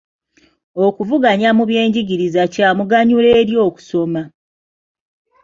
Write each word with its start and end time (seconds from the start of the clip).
Okuvuganya 0.85 1.49
mu 1.57 1.63
byenjigiriza 1.69 2.41
kya 2.53 2.69
muganyulo 2.77 3.27
eri 3.39 3.53
okusoma. 3.67 4.21